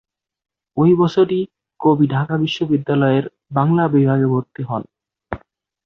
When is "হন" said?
4.63-4.83